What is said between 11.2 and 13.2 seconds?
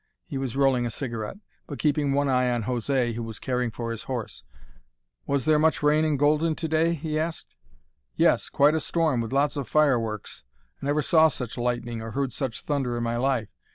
such lightning or heard such thunder in my